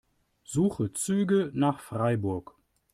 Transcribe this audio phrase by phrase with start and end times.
[0.43, 2.55] Suche Züge nach Freiburg.